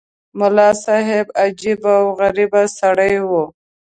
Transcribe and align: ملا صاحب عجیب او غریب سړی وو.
ملا 0.39 0.69
صاحب 0.85 1.27
عجیب 1.43 1.81
او 1.95 2.05
غریب 2.19 2.53
سړی 2.79 3.15
وو. 3.29 3.43